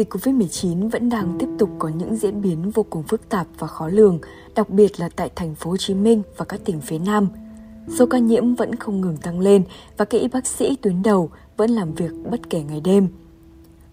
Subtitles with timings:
[0.00, 3.66] dịch Covid-19 vẫn đang tiếp tục có những diễn biến vô cùng phức tạp và
[3.66, 4.18] khó lường,
[4.54, 7.28] đặc biệt là tại thành phố Hồ Chí Minh và các tỉnh phía Nam.
[7.98, 9.62] Số ca nhiễm vẫn không ngừng tăng lên
[9.96, 13.08] và các y bác sĩ tuyến đầu vẫn làm việc bất kể ngày đêm.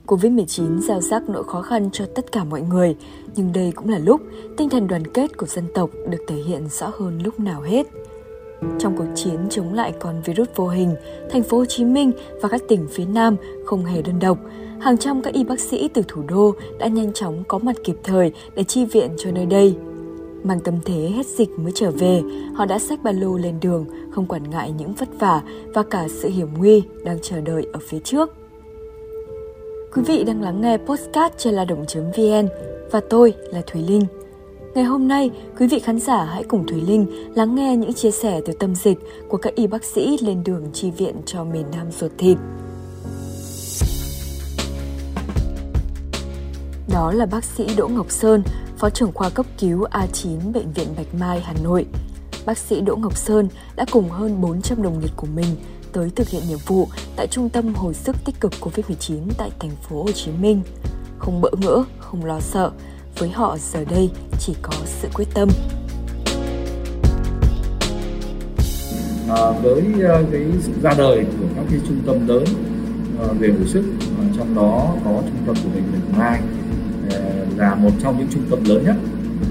[0.05, 2.95] Covid-19 gieo rắc nỗi khó khăn cho tất cả mọi người,
[3.35, 4.21] nhưng đây cũng là lúc
[4.57, 7.87] tinh thần đoàn kết của dân tộc được thể hiện rõ hơn lúc nào hết.
[8.79, 10.95] Trong cuộc chiến chống lại con virus vô hình,
[11.29, 12.11] thành phố Hồ Chí Minh
[12.41, 13.35] và các tỉnh phía Nam
[13.65, 14.37] không hề đơn độc.
[14.79, 17.95] Hàng trăm các y bác sĩ từ thủ đô đã nhanh chóng có mặt kịp
[18.03, 19.75] thời để chi viện cho nơi đây.
[20.43, 22.21] Mang tâm thế hết dịch mới trở về,
[22.55, 25.41] họ đã xách ba lô lên đường, không quản ngại những vất vả
[25.73, 28.29] và cả sự hiểm nguy đang chờ đợi ở phía trước.
[29.93, 32.47] Quý vị đang lắng nghe postcard trên la động.vn
[32.91, 34.05] và tôi là Thủy Linh.
[34.77, 38.11] Ngày hôm nay, quý vị khán giả hãy cùng Thúy Linh lắng nghe những chia
[38.11, 38.97] sẻ từ tâm dịch
[39.29, 42.37] của các y bác sĩ lên đường chi viện cho miền Nam ruột thịt.
[46.93, 48.43] Đó là bác sĩ Đỗ Ngọc Sơn,
[48.77, 51.85] Phó trưởng khoa cấp cứu A9 Bệnh viện Bạch Mai, Hà Nội.
[52.45, 55.55] Bác sĩ Đỗ Ngọc Sơn đã cùng hơn 400 đồng nghiệp của mình
[55.93, 59.75] tới thực hiện nhiệm vụ tại Trung tâm Hồi sức tích cực COVID-19 tại thành
[59.89, 60.61] phố Hồ Chí Minh.
[61.17, 62.71] Không bỡ ngỡ, không lo sợ,
[63.19, 65.49] với họ giờ đây chỉ có sự quyết tâm.
[69.29, 72.43] À, với ờ, cái sự ra đời của các cái trung tâm lớn
[73.19, 73.83] ờ, về hồi sức
[74.37, 76.41] trong đó có trung tâm của bệnh viện Bạch Mai
[77.57, 78.95] là một trong những trung tâm lớn nhất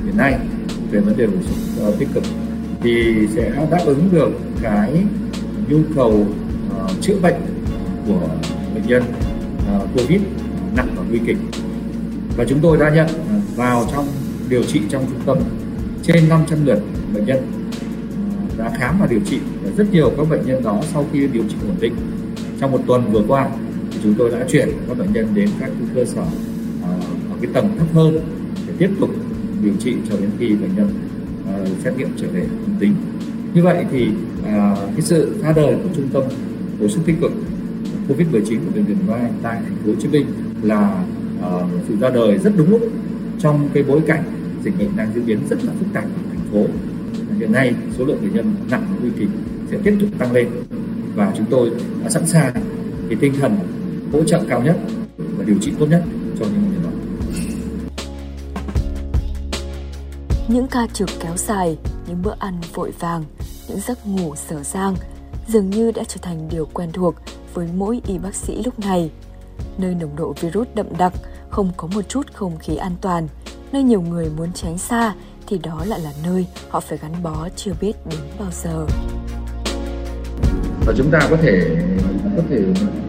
[0.04, 0.38] hiện nay
[0.90, 2.22] về vấn đề hồi sức ờ, tích cực
[2.80, 4.30] thì sẽ đáp ứng được
[4.62, 5.04] cái
[5.68, 6.26] nhu cầu
[7.00, 7.40] chữa bệnh
[8.06, 8.20] của
[8.74, 9.02] bệnh nhân
[9.96, 10.20] covid
[10.76, 11.38] nặng và nguy kịch
[12.36, 13.06] và chúng tôi đã nhận
[13.56, 14.06] vào trong
[14.48, 15.38] điều trị trong trung tâm.
[16.02, 16.78] Trên 500 lượt
[17.14, 17.52] bệnh nhân
[18.58, 19.38] đã khám và điều trị.
[19.64, 21.94] Và rất nhiều các bệnh nhân đó sau khi điều trị ổn định,
[22.60, 23.48] trong một tuần vừa qua,
[23.90, 26.22] thì chúng tôi đã chuyển các bệnh nhân đến các cơ sở
[26.82, 26.90] à,
[27.30, 28.20] ở cái tầng thấp hơn
[28.66, 29.10] để tiếp tục
[29.62, 30.88] điều trị cho đến khi bệnh nhân
[31.48, 31.54] à,
[31.84, 32.94] xét nghiệm trở về âm tính.
[33.54, 34.08] Như vậy thì
[34.44, 36.22] à, cái sự ra đời của trung tâm
[36.80, 37.32] hồi sức tích cực
[38.08, 40.26] COVID-19 của bệnh viện Vai tại thành phố Hồ Chí Minh
[40.62, 41.04] là
[41.88, 42.80] sự ra đời rất đúng lúc
[43.38, 44.24] trong cái bối cảnh
[44.64, 46.66] dịch bệnh đang diễn biến rất là phức tạp ở thành phố
[47.38, 49.28] hiện nay số lượng bệnh nhân nặng nguy kịch
[49.70, 50.48] sẽ tiếp tục tăng lên
[51.14, 51.70] và chúng tôi
[52.02, 52.52] đã sẵn sàng
[53.08, 53.58] cái tinh thần
[54.12, 54.76] hỗ trợ cao nhất
[55.18, 56.02] và điều trị tốt nhất
[56.38, 56.90] cho những bệnh nhân đó.
[60.48, 63.24] Những ca trực kéo dài, những bữa ăn vội vàng,
[63.68, 64.94] những giấc ngủ sở sang
[65.48, 67.14] dường như đã trở thành điều quen thuộc
[67.54, 69.10] với mỗi y bác sĩ lúc này.
[69.78, 71.12] Nơi nồng độ virus đậm đặc,
[71.56, 73.28] không có một chút không khí an toàn,
[73.72, 75.14] nơi nhiều người muốn tránh xa
[75.46, 78.86] thì đó lại là nơi họ phải gắn bó chưa biết đến bao giờ.
[80.86, 81.76] Và chúng ta có thể
[82.36, 82.56] có thể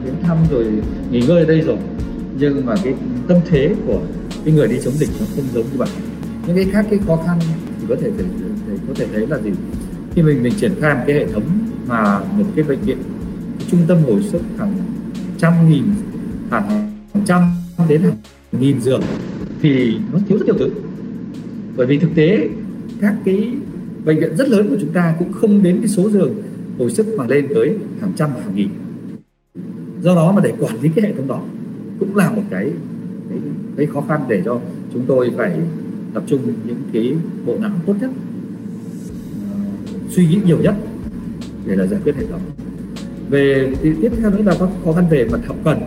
[0.06, 0.66] đến thăm rồi
[1.12, 1.78] nghỉ ngơi ở đây rồi.
[2.40, 2.94] Nhưng mà cái
[3.28, 4.00] tâm thế của
[4.46, 5.90] cái người đi chống dịch nó không giống như vậy
[6.48, 7.40] những cái khác cái khó khăn
[7.82, 8.24] thì có thể, thể,
[8.68, 9.52] thể có thể thấy là gì?
[10.16, 11.44] Khi mình mình triển khai một cái hệ thống
[11.88, 12.98] mà một cái bệnh viện
[13.60, 14.78] cái trung tâm hồi sức hàng
[15.38, 15.84] trăm nghìn
[16.52, 16.92] hàng
[17.26, 17.52] trăm
[17.90, 18.16] đến hàng
[18.52, 19.02] nghìn giường
[19.62, 20.70] thì nó thiếu rất nhiều thứ.
[21.76, 22.50] Bởi vì thực tế
[23.02, 23.52] các cái
[24.06, 26.34] bệnh viện rất lớn của chúng ta cũng không đến cái số giường
[26.78, 28.70] hồi sức mà lên tới hàng trăm hàng nghìn.
[30.02, 31.42] Do đó mà để quản lý cái hệ thống đó
[32.00, 32.72] cũng là một cái
[33.30, 33.40] cái,
[33.78, 34.60] cái khó khăn để cho
[34.94, 35.60] chúng tôi phải
[36.14, 37.14] tập trung những cái
[37.46, 38.10] bộ não tốt nhất
[39.54, 39.60] ờ,
[40.10, 40.76] suy nghĩ nhiều nhất
[41.66, 42.42] để là giải quyết hệ thống.
[43.30, 45.80] Về tiếp theo nữa là có khó khăn về mặt hậu cần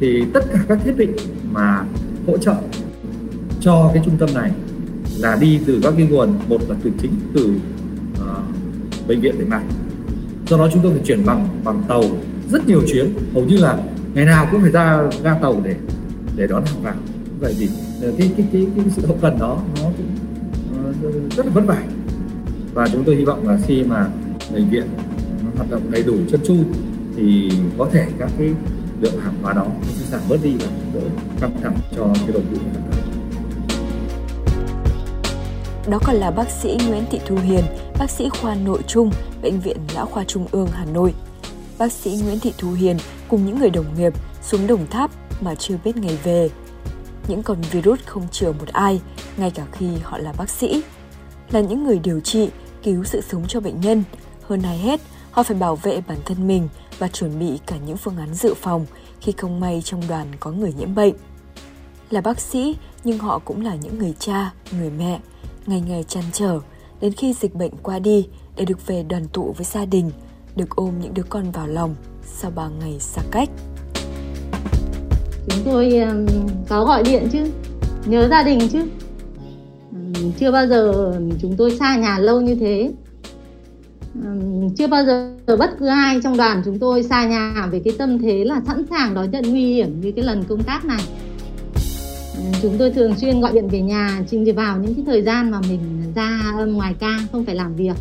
[0.00, 1.08] thì tất cả các thiết bị
[1.52, 1.84] mà
[2.26, 2.54] hỗ trợ
[3.60, 4.50] cho cái trung tâm này
[5.18, 7.54] là đi từ các cái nguồn một là từ chính từ
[8.20, 9.64] uh, bệnh viện để mai
[10.46, 12.02] do đó chúng tôi phải chuyển bằng bằng tàu
[12.50, 13.14] rất nhiều chuyến.
[13.34, 13.78] Hầu như là
[14.14, 15.76] ngày nào cũng phải ra ga tàu để
[16.36, 16.94] để đón hàng vào.
[17.40, 17.68] Vậy thì
[18.02, 20.16] ờ, cái cái cái, cái sự hậu cần đó nó cũng
[21.28, 21.82] uh, rất là vất vả.
[22.74, 24.06] Và chúng tôi hy vọng là khi mà
[24.54, 24.84] bệnh viện
[25.56, 26.56] hoạt động đầy đủ chân chu
[27.16, 28.52] thì có thể các cái
[29.04, 31.00] lượng hàng hóa đó sẽ giảm bớt đi và đỡ
[31.40, 32.58] căng thẳng cho cái đội ngũ
[35.88, 37.64] đó còn là bác sĩ Nguyễn Thị Thu Hiền,
[37.98, 39.10] bác sĩ khoa nội trung,
[39.42, 41.14] Bệnh viện Lão khoa Trung ương Hà Nội.
[41.78, 42.96] Bác sĩ Nguyễn Thị Thu Hiền
[43.28, 44.12] cùng những người đồng nghiệp
[44.42, 45.10] xuống Đồng Tháp
[45.40, 46.48] mà chưa biết ngày về.
[47.28, 49.00] Những con virus không chừa một ai,
[49.36, 50.82] ngay cả khi họ là bác sĩ.
[51.50, 52.48] Là những người điều trị,
[52.82, 54.04] cứu sự sống cho bệnh nhân.
[54.48, 55.00] Hơn ai hết,
[55.34, 58.54] họ phải bảo vệ bản thân mình và chuẩn bị cả những phương án dự
[58.54, 58.86] phòng
[59.20, 61.14] khi không may trong đoàn có người nhiễm bệnh.
[62.10, 65.20] Là bác sĩ, nhưng họ cũng là những người cha, người mẹ,
[65.66, 66.60] ngày ngày chăn trở
[67.00, 70.10] đến khi dịch bệnh qua đi để được về đoàn tụ với gia đình,
[70.56, 71.94] được ôm những đứa con vào lòng
[72.26, 73.48] sau ba ngày xa cách.
[75.48, 76.00] chúng tôi
[76.68, 77.50] có gọi điện chứ
[78.06, 78.84] nhớ gia đình chứ
[80.38, 82.92] chưa bao giờ chúng tôi xa nhà lâu như thế
[84.76, 88.18] chưa bao giờ bất cứ ai trong đoàn chúng tôi xa nhà về cái tâm
[88.18, 91.02] thế là sẵn sàng đón nhận nguy hiểm như cái lần công tác này.
[92.62, 95.60] Chúng tôi thường xuyên gọi điện về nhà chính vào những cái thời gian mà
[95.68, 95.80] mình
[96.14, 97.96] ra ngoài ca không phải làm việc.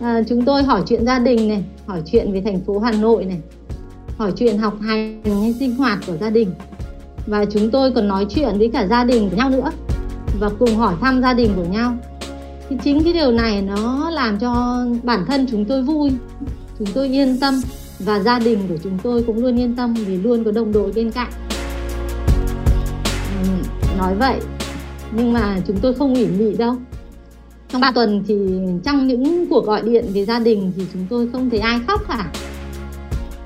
[0.00, 3.24] À, chúng tôi hỏi chuyện gia đình này hỏi chuyện về thành phố hà nội
[3.24, 3.38] này
[4.18, 6.50] hỏi chuyện học hành hay sinh hoạt của gia đình.
[7.26, 9.70] Và chúng tôi còn nói chuyện với cả gia đình của nhau nữa
[10.40, 11.96] và cùng hỏi thăm gia đình của nhau
[12.74, 16.10] thì chính cái điều này nó làm cho bản thân chúng tôi vui,
[16.78, 17.54] chúng tôi yên tâm
[17.98, 20.92] và gia đình của chúng tôi cũng luôn yên tâm vì luôn có đồng đội
[20.92, 21.30] bên cạnh.
[23.42, 23.48] Ừ,
[23.98, 24.40] nói vậy,
[25.16, 26.74] nhưng mà chúng tôi không ủy mị đâu.
[27.68, 28.34] Trong 3 tuần thì
[28.84, 32.00] trong những cuộc gọi điện về gia đình thì chúng tôi không thấy ai khóc
[32.08, 32.32] cả.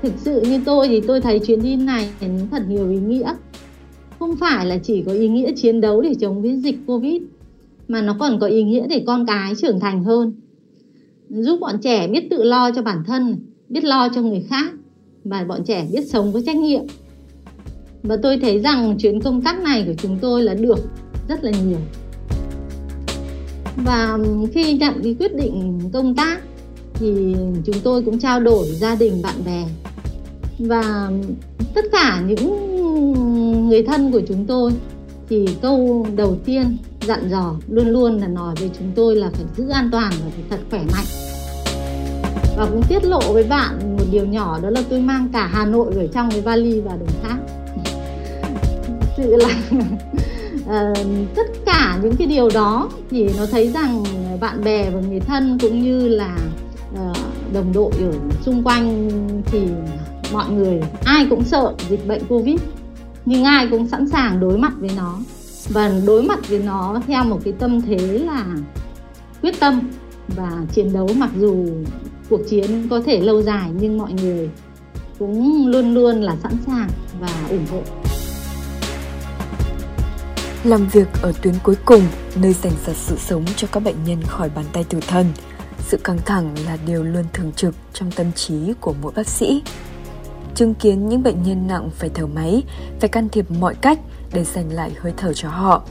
[0.01, 2.09] Thực sự như tôi thì tôi thấy chuyến đi này
[2.51, 3.33] thật nhiều ý nghĩa.
[4.19, 7.21] Không phải là chỉ có ý nghĩa chiến đấu để chống với dịch covid
[7.89, 10.33] mà nó còn có ý nghĩa để con cái trưởng thành hơn.
[11.29, 13.37] Giúp bọn trẻ biết tự lo cho bản thân,
[13.69, 14.73] biết lo cho người khác
[15.23, 16.83] và bọn trẻ biết sống với trách nhiệm.
[18.03, 20.79] Và tôi thấy rằng chuyến công tác này của chúng tôi là được
[21.29, 21.79] rất là nhiều.
[23.75, 24.17] Và
[24.53, 26.41] khi nhận cái quyết định công tác
[26.93, 29.65] thì chúng tôi cũng trao đổi gia đình, bạn bè.
[30.59, 31.11] Và
[31.73, 34.71] tất cả những người thân của chúng tôi
[35.29, 39.45] thì câu đầu tiên dặn dò luôn luôn là nói với chúng tôi là phải
[39.57, 41.05] giữ an toàn và phải thật khỏe mạnh.
[42.57, 45.65] Và cũng tiết lộ với bạn một điều nhỏ đó là tôi mang cả Hà
[45.65, 47.37] Nội ở trong cái vali và Đồng Tháp
[49.17, 49.55] sự là
[50.59, 50.97] uh,
[51.35, 54.03] tất cả những cái điều đó thì nó thấy rằng
[54.39, 56.37] bạn bè và người thân cũng như là
[56.93, 57.17] uh,
[57.53, 58.11] đồng đội ở
[58.41, 59.09] xung quanh
[59.45, 59.59] thì
[60.33, 62.59] mọi người ai cũng sợ dịch bệnh covid
[63.29, 65.19] nhưng ai cũng sẵn sàng đối mặt với nó.
[65.69, 68.45] Và đối mặt với nó theo một cái tâm thế là
[69.41, 69.81] quyết tâm
[70.27, 71.67] và chiến đấu, mặc dù
[72.29, 74.49] cuộc chiến có thể lâu dài nhưng mọi người
[75.19, 76.89] cũng luôn luôn là sẵn sàng
[77.19, 77.81] và ủng hộ.
[80.63, 82.01] Làm việc ở tuyến cuối cùng,
[82.35, 85.25] nơi dành giật sự sống cho các bệnh nhân khỏi bàn tay tử thần,
[85.79, 89.61] sự căng thẳng là điều luôn thường trực trong tâm trí của mỗi bác sĩ
[90.59, 92.63] chứng kiến những bệnh nhân nặng phải thở máy,
[92.99, 93.99] phải can thiệp mọi cách
[94.33, 95.83] để giành lại hơi thở cho họ.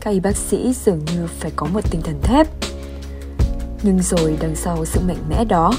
[0.00, 2.48] Các y bác sĩ dường như phải có một tinh thần thép.
[3.82, 5.72] Nhưng rồi đằng sau sự mạnh mẽ đó,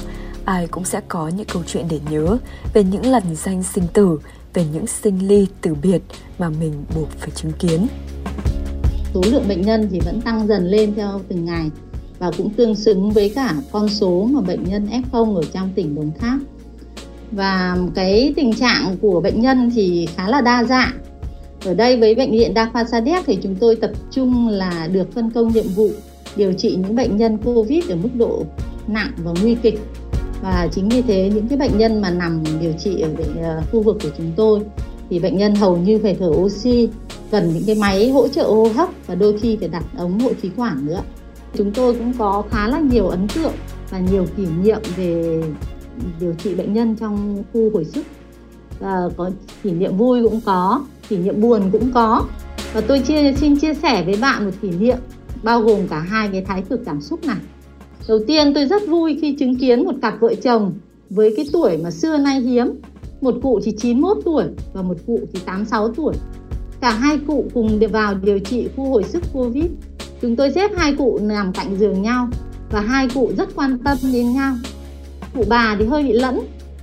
[0.44, 2.38] ai cũng sẽ có những câu chuyện để nhớ
[2.74, 4.20] về những lần danh sinh tử,
[4.54, 6.02] về những sinh ly từ biệt
[6.38, 7.86] mà mình buộc phải chứng kiến.
[9.14, 11.70] Số lượng bệnh nhân thì vẫn tăng dần lên theo từng ngày
[12.18, 15.94] và cũng tương xứng với cả con số mà bệnh nhân F0 ở trong tỉnh
[15.94, 16.38] Đồng Tháp.
[17.32, 20.92] Và cái tình trạng của bệnh nhân thì khá là đa dạng.
[21.64, 24.88] Ở đây với bệnh viện Đa khoa Sa Đéc thì chúng tôi tập trung là
[24.92, 25.90] được phân công nhiệm vụ
[26.36, 28.44] điều trị những bệnh nhân COVID ở mức độ
[28.86, 29.80] nặng và nguy kịch.
[30.42, 33.62] Và chính vì thế, những cái bệnh nhân mà nằm điều trị ở bệnh ờ,
[33.72, 34.60] khu vực của chúng tôi
[35.10, 36.88] thì bệnh nhân hầu như phải thở oxy,
[37.30, 40.30] cần những cái máy hỗ trợ hô hấp và đôi khi phải đặt ống hộ
[40.42, 41.02] khí quản nữa
[41.54, 43.52] chúng tôi cũng có khá là nhiều ấn tượng
[43.90, 45.42] và nhiều kỷ niệm về
[46.20, 48.02] điều trị bệnh nhân trong khu hồi sức.
[48.80, 49.30] Và có
[49.62, 52.24] kỷ niệm vui cũng có, kỷ niệm buồn cũng có.
[52.72, 54.96] Và tôi chia, xin chia sẻ với bạn một kỷ niệm,
[55.42, 57.38] bao gồm cả hai cái thái cực cảm xúc này.
[58.08, 60.72] Đầu tiên, tôi rất vui khi chứng kiến một cặp vợ chồng
[61.10, 62.80] với cái tuổi mà xưa nay hiếm.
[63.20, 66.14] Một cụ thì 91 tuổi và một cụ thì 86 tuổi.
[66.80, 69.64] Cả hai cụ cùng vào điều trị khu hồi sức Covid.
[70.22, 72.28] Chúng tôi xếp hai cụ nằm cạnh giường nhau
[72.70, 74.54] và hai cụ rất quan tâm đến nhau.
[75.38, 76.34] Cụ bà thì hơi bị lẫn,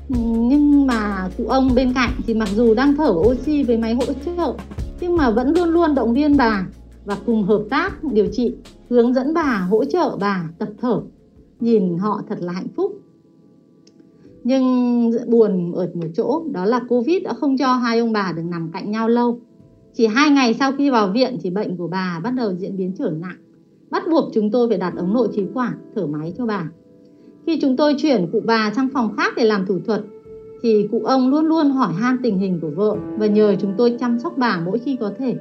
[0.10, 3.94] ừ, nhưng mà cụ ông bên cạnh thì mặc dù đang thở oxy với máy
[3.94, 4.54] hỗ trợ
[5.02, 6.68] nhưng mà vẫn luôn luôn động viên bà
[7.06, 8.56] và cùng hợp tác điều trị,
[8.90, 11.02] hướng dẫn bà, hỗ trợ bà tập thở.
[11.60, 13.02] Nhìn họ thật là hạnh phúc.
[14.44, 18.44] Nhưng buồn ở một chỗ đó là Covid đã không cho hai ông bà được
[18.46, 19.40] nằm cạnh nhau lâu.
[19.94, 22.92] Chỉ hai ngày sau khi vào viện thì bệnh của bà bắt đầu diễn biến
[22.98, 23.38] trở nặng.
[23.90, 26.70] Bắt buộc chúng tôi phải đặt ống nội khí quản, thở máy cho bà.
[27.46, 30.02] Khi chúng tôi chuyển cụ bà sang phòng khác để làm thủ thuật,
[30.62, 33.96] thì cụ ông luôn luôn hỏi han tình hình của vợ và nhờ chúng tôi
[34.00, 35.36] chăm sóc bà mỗi khi có thể.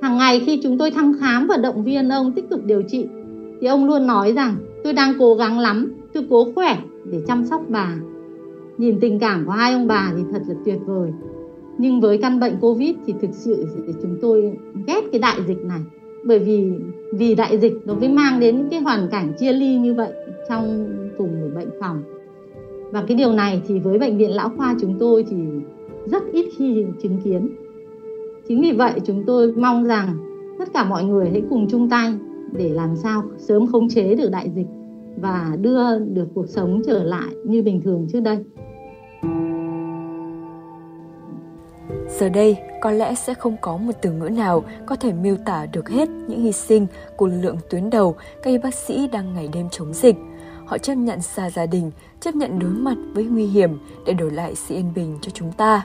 [0.00, 3.06] Hàng ngày khi chúng tôi thăm khám và động viên ông tích cực điều trị,
[3.60, 7.46] thì ông luôn nói rằng tôi đang cố gắng lắm, tôi cố khỏe để chăm
[7.46, 7.96] sóc bà.
[8.78, 11.10] Nhìn tình cảm của hai ông bà thì thật là tuyệt vời
[11.78, 13.66] nhưng với căn bệnh covid thì thực sự
[14.02, 14.52] chúng tôi
[14.86, 15.80] ghét cái đại dịch này
[16.24, 16.70] bởi vì
[17.12, 20.12] vì đại dịch nó mới mang đến những cái hoàn cảnh chia ly như vậy
[20.48, 20.86] trong
[21.18, 22.02] cùng một bệnh phòng
[22.92, 25.36] và cái điều này thì với bệnh viện lão khoa chúng tôi thì
[26.06, 27.48] rất ít khi chứng kiến
[28.48, 30.16] Chính vì vậy chúng tôi mong rằng
[30.58, 32.14] tất cả mọi người hãy cùng chung tay
[32.52, 34.66] để làm sao sớm khống chế được đại dịch
[35.16, 38.38] và đưa được cuộc sống trở lại như bình thường trước đây.
[42.08, 45.66] Giờ đây, có lẽ sẽ không có một từ ngữ nào có thể miêu tả
[45.72, 46.86] được hết những hy sinh
[47.16, 50.16] của lực lượng tuyến đầu các y bác sĩ đang ngày đêm chống dịch.
[50.68, 54.30] Họ chấp nhận xa gia đình, chấp nhận đối mặt với nguy hiểm để đổi
[54.30, 55.82] lại sự yên bình cho chúng ta.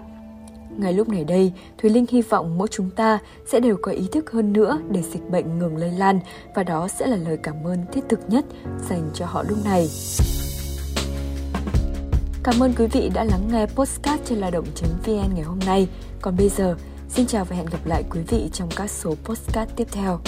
[0.78, 4.08] Ngay lúc này đây, Thùy Linh hy vọng mỗi chúng ta sẽ đều có ý
[4.12, 6.20] thức hơn nữa để dịch bệnh ngừng lây lan
[6.56, 8.46] và đó sẽ là lời cảm ơn thiết thực nhất
[8.90, 9.88] dành cho họ lúc này.
[12.44, 15.88] Cảm ơn quý vị đã lắng nghe postcard trên lao động.vn ngày hôm nay.
[16.22, 16.76] Còn bây giờ,
[17.10, 20.20] xin chào và hẹn gặp lại quý vị trong các số postcard tiếp theo.